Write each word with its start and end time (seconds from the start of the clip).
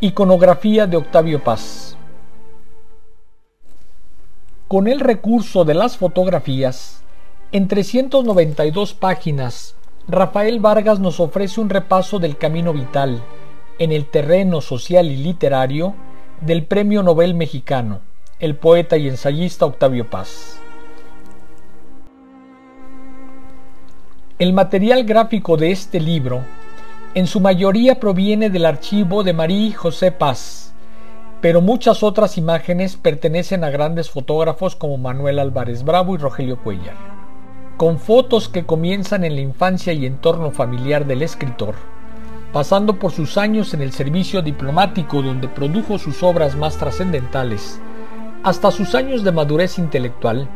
Iconografía 0.00 0.86
de 0.86 0.96
Octavio 0.96 1.42
Paz. 1.42 1.96
Con 4.68 4.86
el 4.86 5.00
recurso 5.00 5.64
de 5.64 5.74
las 5.74 5.96
fotografías, 5.96 7.02
en 7.50 7.66
392 7.66 8.94
páginas, 8.94 9.74
Rafael 10.06 10.60
Vargas 10.60 11.00
nos 11.00 11.18
ofrece 11.18 11.60
un 11.60 11.68
repaso 11.68 12.20
del 12.20 12.36
camino 12.36 12.72
vital 12.72 13.24
en 13.80 13.90
el 13.90 14.06
terreno 14.06 14.60
social 14.60 15.10
y 15.10 15.16
literario 15.16 15.96
del 16.42 16.64
Premio 16.64 17.02
Nobel 17.02 17.34
mexicano, 17.34 17.98
el 18.38 18.54
poeta 18.54 18.96
y 18.98 19.08
ensayista 19.08 19.66
Octavio 19.66 20.08
Paz. 20.08 20.60
El 24.38 24.52
material 24.52 25.02
gráfico 25.02 25.56
de 25.56 25.72
este 25.72 25.98
libro 25.98 26.44
en 27.18 27.26
su 27.26 27.40
mayoría 27.40 27.98
proviene 27.98 28.48
del 28.48 28.64
archivo 28.64 29.24
de 29.24 29.32
María 29.32 29.76
José 29.76 30.12
Paz, 30.12 30.72
pero 31.40 31.60
muchas 31.60 32.04
otras 32.04 32.38
imágenes 32.38 32.96
pertenecen 32.96 33.64
a 33.64 33.70
grandes 33.70 34.08
fotógrafos 34.08 34.76
como 34.76 34.98
Manuel 34.98 35.40
Álvarez 35.40 35.82
Bravo 35.82 36.14
y 36.14 36.18
Rogelio 36.18 36.62
Cuellar. 36.62 36.94
Con 37.76 37.98
fotos 37.98 38.48
que 38.48 38.66
comienzan 38.66 39.24
en 39.24 39.34
la 39.34 39.40
infancia 39.40 39.92
y 39.92 40.06
entorno 40.06 40.52
familiar 40.52 41.06
del 41.06 41.22
escritor, 41.22 41.74
pasando 42.52 43.00
por 43.00 43.10
sus 43.10 43.36
años 43.36 43.74
en 43.74 43.82
el 43.82 43.90
servicio 43.90 44.40
diplomático 44.40 45.20
donde 45.20 45.48
produjo 45.48 45.98
sus 45.98 46.22
obras 46.22 46.54
más 46.54 46.76
trascendentales, 46.76 47.80
hasta 48.44 48.70
sus 48.70 48.94
años 48.94 49.24
de 49.24 49.32
madurez 49.32 49.80
intelectual, 49.80 50.48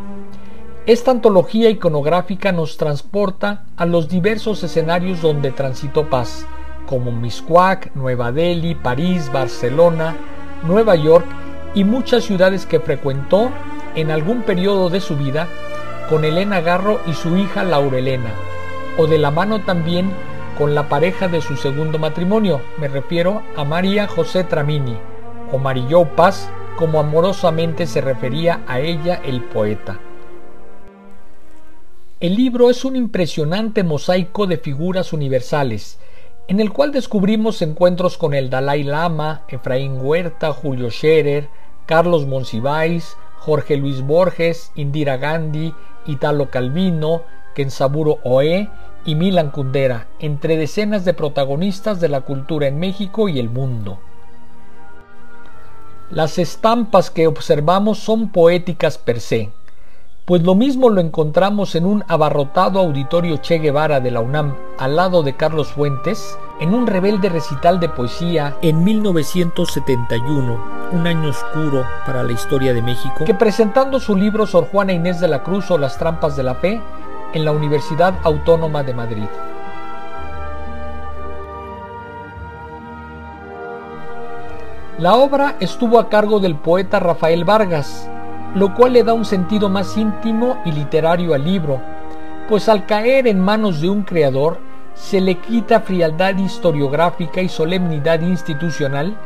esta 0.85 1.13
antología 1.13 1.71
iconográfica 1.71 2.51
nos 2.51 2.77
transporta 2.77 3.67
a 3.77 3.87
los 3.87 4.09
diversos 4.09 4.65
escenarios 4.65 5.23
donde 5.23 5.53
transitó 5.53 6.11
Paz, 6.11 6.45
como 6.87 7.13
Miscuac, 7.13 7.95
Nueva 7.95 8.33
Delhi, 8.33 8.75
París, 8.75 9.31
Barcelona, 9.33 10.17
Nueva 10.65 10.97
York 10.97 11.25
y 11.75 11.85
muchas 11.85 12.25
ciudades 12.25 12.67
que 12.67 12.81
frecuentó 12.81 13.51
en 13.95 14.11
algún 14.11 14.43
periodo 14.43 14.91
de 14.91 15.01
su 15.01 15.17
vida 15.17 15.47
con 16.11 16.25
Elena 16.25 16.61
Garro 16.61 17.01
y 17.07 17.13
su 17.13 17.37
hija 17.37 17.63
Laurelena, 17.63 18.33
o 18.99 19.07
de 19.07 19.19
la 19.19 19.31
mano 19.31 19.61
también 19.61 20.11
con 20.59 20.75
la 20.75 20.89
pareja 20.89 21.29
de 21.29 21.41
su 21.43 21.57
segundo 21.57 22.01
matrimonio, 22.01 22.61
me 22.79 22.89
refiero 22.89 23.43
a 23.57 23.65
María 23.65 24.09
José 24.09 24.43
Tramini, 24.43 24.97
o 25.53 25.59
Marilló 25.59 26.05
Paz, 26.17 26.51
como 26.77 26.99
amorosamente 26.99 27.87
se 27.87 28.01
refería 28.01 28.63
a 28.67 28.81
ella 28.81 29.21
el 29.25 29.43
poeta. 29.43 30.01
El 32.23 32.37
libro 32.37 32.71
es 32.71 32.85
un 32.85 32.95
impresionante 32.95 33.83
mosaico 33.83 34.47
de 34.47 34.57
figuras 34.57 35.13
universales, 35.13 35.99
en 36.47 36.61
el 36.61 36.73
cual 36.73 36.93
descubrimos 36.93 37.63
encuentros 37.63 38.17
con 38.17 38.33
el 38.33 38.49
Dalai 38.49 38.85
Lama, 38.85 39.43
Efraín 39.49 39.99
Huerta, 40.01 40.53
Julio 40.53 40.89
Scherer, 40.89 41.49
Carlos 41.85 42.29
Monsiváis, 42.29 43.17
Jorge 43.41 43.77
Luis 43.77 44.03
Borges, 44.03 44.71
Indira 44.77 45.17
Gandhi, 45.17 45.75
Italo 46.07 46.49
Calvino, 46.49 47.25
Kensaburo 47.57 48.21
Oe 48.23 48.71
y 49.05 49.17
Milan 49.17 49.51
Kundera, 49.51 50.07
entre 50.21 50.57
decenas 50.57 51.05
de 51.05 51.15
protagonistas 51.15 52.01
de 52.01 52.09
la 52.09 52.21
cultura 52.21 52.69
en 52.69 52.79
México 52.79 53.29
y 53.29 53.41
el 53.41 53.51
mundo. 53.51 53.99
Las 56.09 56.39
estampas 56.39 57.11
que 57.11 57.27
observamos 57.27 57.99
son 57.99 58.31
poéticas 58.31 58.97
per 58.97 59.19
se, 59.19 59.51
pues 60.25 60.43
lo 60.43 60.55
mismo 60.55 60.89
lo 60.89 61.01
encontramos 61.01 61.75
en 61.75 61.85
un 61.85 62.05
abarrotado 62.07 62.79
auditorio 62.79 63.39
Che 63.39 63.59
Guevara 63.59 63.99
de 63.99 64.13
la 64.13 64.21
UNAM 64.21 64.55
al 64.79 64.97
lado 64.97 65.23
de 65.23 65.35
Carlos 65.35 65.73
Fuentes, 65.73 66.39
en 66.61 66.75
un 66.75 66.87
rebelde 66.87 67.29
recital 67.29 67.81
de 67.81 67.89
poesía 67.89 68.57
en 68.63 68.85
1971, 68.85 70.65
un 70.93 71.07
año 71.07 71.31
oscuro 71.31 71.85
para 72.07 72.23
la 72.23 72.33
historia 72.33 72.73
de 72.73 72.83
México, 72.83 73.25
que 73.25 73.35
presentando 73.35 73.99
su 73.99 74.15
libro 74.15 74.47
Sor 74.47 74.69
Juana 74.71 74.93
Inés 74.93 75.19
de 75.19 75.27
la 75.27 75.43
Cruz 75.43 75.71
o 75.73 75.79
Las 75.79 75.99
Trampas 75.99 76.37
de 76.37 76.45
la 76.45 76.55
Fe 76.55 76.81
en 77.35 77.45
la 77.45 77.51
Universidad 77.51 78.15
Autónoma 78.23 78.85
de 78.85 78.95
Madrid. 78.95 79.29
La 84.99 85.17
obra 85.17 85.57
estuvo 85.59 85.99
a 85.99 86.09
cargo 86.09 86.39
del 86.39 86.55
poeta 86.55 87.01
Rafael 87.01 87.45
Vargas, 87.45 88.09
lo 88.55 88.75
cual 88.75 88.93
le 88.93 89.05
da 89.05 89.15
un 89.15 89.25
sentido 89.25 89.69
más 89.69 89.97
íntimo 89.97 90.59
y 90.65 90.73
literario 90.73 91.35
al 91.35 91.45
libro, 91.45 91.81
pues 92.49 92.69
al 92.69 92.87
caer 92.87 93.27
en 93.27 93.41
manos 93.41 93.81
de 93.81 93.89
un 93.89 94.03
creador 94.03 94.59
se 94.95 95.21
le 95.21 95.37
quita 95.39 95.81
frialdad 95.81 96.37
historiográfica 96.37 97.41
y 97.41 97.49
solemnidad 97.49 98.21
institucional 98.21 99.17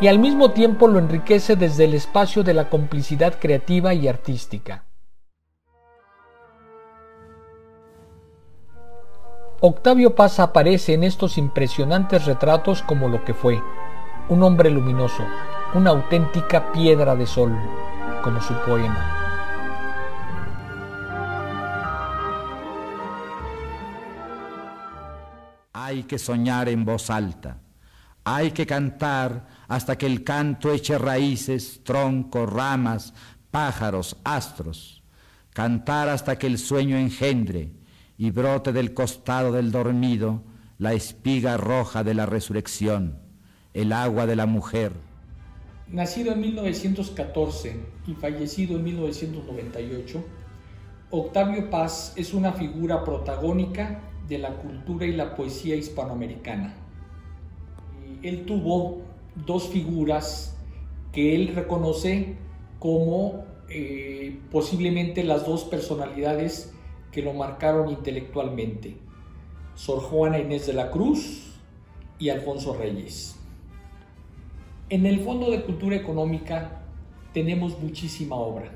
y 0.00 0.06
al 0.06 0.18
mismo 0.18 0.52
tiempo 0.52 0.88
lo 0.88 0.98
enriquece 0.98 1.56
desde 1.56 1.84
el 1.84 1.94
espacio 1.94 2.42
de 2.42 2.54
la 2.54 2.70
complicidad 2.70 3.34
creativa 3.38 3.92
y 3.92 4.08
artística. 4.08 4.84
Octavio 9.60 10.14
Paz 10.14 10.40
aparece 10.40 10.94
en 10.94 11.04
estos 11.04 11.36
impresionantes 11.36 12.24
retratos 12.24 12.80
como 12.80 13.08
lo 13.08 13.26
que 13.26 13.34
fue, 13.34 13.62
un 14.30 14.42
hombre 14.42 14.70
luminoso, 14.70 15.22
una 15.74 15.90
auténtica 15.90 16.72
piedra 16.72 17.14
de 17.14 17.26
sol 17.26 17.54
como 18.22 18.40
su 18.40 18.54
poema. 18.66 19.16
Hay 25.72 26.04
que 26.04 26.18
soñar 26.18 26.68
en 26.68 26.84
voz 26.84 27.10
alta, 27.10 27.58
hay 28.24 28.50
que 28.52 28.66
cantar 28.66 29.46
hasta 29.68 29.96
que 29.96 30.06
el 30.06 30.22
canto 30.24 30.72
eche 30.72 30.98
raíces, 30.98 31.82
troncos, 31.82 32.50
ramas, 32.52 33.14
pájaros, 33.50 34.16
astros, 34.24 35.02
cantar 35.52 36.08
hasta 36.08 36.38
que 36.38 36.46
el 36.46 36.58
sueño 36.58 36.96
engendre 36.96 37.72
y 38.18 38.30
brote 38.30 38.72
del 38.72 38.94
costado 38.94 39.52
del 39.52 39.72
dormido 39.72 40.44
la 40.78 40.92
espiga 40.92 41.56
roja 41.56 42.04
de 42.04 42.14
la 42.14 42.26
resurrección, 42.26 43.18
el 43.74 43.92
agua 43.92 44.26
de 44.26 44.36
la 44.36 44.46
mujer 44.46 45.09
Nacido 45.90 46.32
en 46.32 46.40
1914 46.40 47.74
y 48.06 48.14
fallecido 48.14 48.76
en 48.76 48.84
1998, 48.84 50.22
Octavio 51.10 51.68
Paz 51.68 52.12
es 52.14 52.32
una 52.32 52.52
figura 52.52 53.02
protagónica 53.02 54.00
de 54.28 54.38
la 54.38 54.50
cultura 54.50 55.04
y 55.06 55.12
la 55.12 55.34
poesía 55.34 55.74
hispanoamericana. 55.74 56.76
Él 58.22 58.46
tuvo 58.46 58.98
dos 59.34 59.66
figuras 59.66 60.56
que 61.10 61.34
él 61.34 61.56
reconoce 61.56 62.36
como 62.78 63.44
eh, 63.68 64.38
posiblemente 64.52 65.24
las 65.24 65.44
dos 65.44 65.64
personalidades 65.64 66.72
que 67.10 67.20
lo 67.20 67.32
marcaron 67.32 67.90
intelectualmente, 67.90 68.96
Sor 69.74 69.98
Juana 70.02 70.38
Inés 70.38 70.68
de 70.68 70.72
la 70.72 70.92
Cruz 70.92 71.58
y 72.20 72.28
Alfonso 72.28 72.74
Reyes. 72.74 73.39
En 74.90 75.06
el 75.06 75.20
Fondo 75.20 75.52
de 75.52 75.62
Cultura 75.62 75.94
Económica 75.94 76.80
tenemos 77.32 77.78
muchísima 77.80 78.34
obra, 78.34 78.72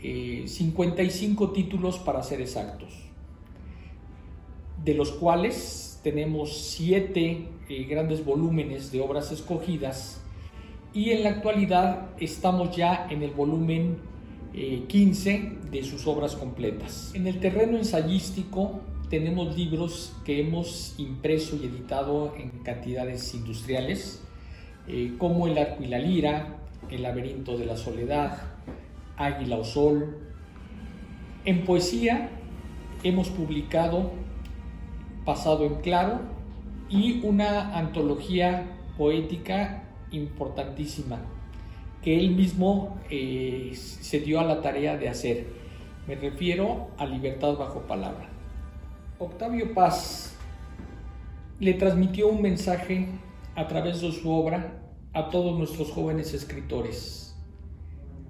55 0.00 1.44
eh, 1.44 1.48
títulos 1.52 1.98
para 1.98 2.22
ser 2.22 2.40
exactos, 2.40 2.90
de 4.84 4.94
los 4.94 5.10
cuales 5.10 5.98
tenemos 6.04 6.56
7 6.56 7.48
eh, 7.68 7.84
grandes 7.90 8.24
volúmenes 8.24 8.92
de 8.92 9.00
obras 9.00 9.32
escogidas 9.32 10.20
y 10.94 11.10
en 11.10 11.24
la 11.24 11.30
actualidad 11.30 12.10
estamos 12.20 12.76
ya 12.76 13.08
en 13.10 13.24
el 13.24 13.32
volumen 13.32 13.98
15 14.52 15.30
eh, 15.34 15.58
de 15.68 15.82
sus 15.82 16.06
obras 16.06 16.36
completas. 16.36 17.10
En 17.16 17.26
el 17.26 17.40
terreno 17.40 17.76
ensayístico 17.76 18.82
tenemos 19.10 19.56
libros 19.56 20.14
que 20.24 20.40
hemos 20.40 20.94
impreso 20.96 21.56
y 21.60 21.66
editado 21.66 22.36
en 22.36 22.50
cantidades 22.62 23.34
industriales, 23.34 24.22
eh, 24.88 25.14
como 25.18 25.46
El 25.46 25.58
arco 25.58 25.82
y 25.82 25.86
la 25.86 25.98
lira, 25.98 26.56
El 26.90 27.02
laberinto 27.02 27.56
de 27.56 27.66
la 27.66 27.76
soledad, 27.76 28.38
Águila 29.16 29.56
o 29.56 29.64
Sol. 29.64 30.18
En 31.44 31.64
poesía 31.64 32.30
hemos 33.02 33.28
publicado 33.28 34.10
Pasado 35.24 35.66
en 35.66 35.76
Claro 35.76 36.20
y 36.88 37.20
una 37.24 37.76
antología 37.76 38.66
poética 38.96 39.84
importantísima 40.10 41.18
que 42.02 42.18
él 42.18 42.30
mismo 42.30 42.98
eh, 43.10 43.72
se 43.74 44.20
dio 44.20 44.40
a 44.40 44.44
la 44.44 44.62
tarea 44.62 44.96
de 44.96 45.08
hacer. 45.08 45.46
Me 46.06 46.14
refiero 46.14 46.88
a 46.96 47.06
Libertad 47.06 47.56
bajo 47.56 47.80
palabra. 47.80 48.28
Octavio 49.18 49.74
Paz 49.74 50.36
le 51.60 51.74
transmitió 51.74 52.28
un 52.28 52.40
mensaje 52.40 53.08
a 53.58 53.66
través 53.66 54.00
de 54.00 54.12
su 54.12 54.30
obra 54.30 54.80
a 55.12 55.30
todos 55.30 55.58
nuestros 55.58 55.90
jóvenes 55.90 56.32
escritores. 56.32 57.34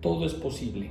Todo 0.01 0.25
es 0.25 0.33
posible. 0.33 0.91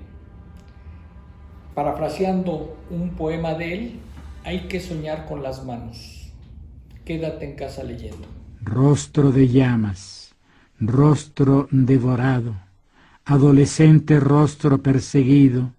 Parafraseando 1.74 2.78
un 2.92 3.16
poema 3.16 3.56
de 3.56 3.74
él, 3.74 4.00
hay 4.44 4.68
que 4.68 4.80
soñar 4.80 5.26
con 5.26 5.42
las 5.42 5.66
manos. 5.66 6.32
Quédate 7.04 7.46
en 7.46 7.56
casa 7.56 7.84
leyendo. 7.84 8.28
Rostro 8.62 9.32
de 9.32 9.48
llamas, 9.48 10.36
rostro 10.80 11.68
devorado, 11.72 12.54
adolescente 13.26 14.20
rostro 14.20 14.84
perseguido, 14.84 15.72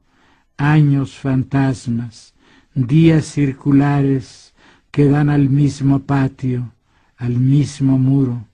años 0.57 1.15
fantasmas, 1.15 2.35
días 2.75 3.25
circulares 3.27 4.53
que 4.91 5.09
dan 5.09 5.31
al 5.31 5.49
mismo 5.49 6.01
patio, 6.01 6.73
al 7.19 7.35
mismo 7.35 7.99
muro. 7.99 8.48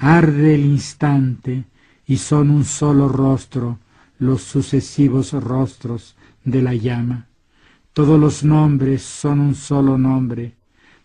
Arde 0.00 0.54
el 0.54 0.64
instante 0.64 1.64
y 2.06 2.18
son 2.18 2.50
un 2.50 2.64
solo 2.64 3.08
rostro 3.08 3.78
los 4.20 4.42
sucesivos 4.42 5.32
rostros 5.32 6.14
de 6.44 6.62
la 6.62 6.74
llama. 6.74 7.26
Todos 7.92 8.18
los 8.18 8.44
nombres 8.44 9.02
son 9.02 9.40
un 9.40 9.54
solo 9.56 9.98
nombre, 9.98 10.54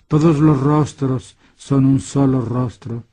todos 0.08 0.40
los 0.40 0.60
rostros 0.60 1.36
son 1.56 1.86
un 1.86 2.00
solo 2.00 2.42
rostro, 2.42 3.04